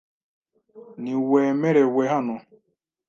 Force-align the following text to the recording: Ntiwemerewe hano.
Ntiwemerewe 1.01 2.03
hano. 2.13 2.35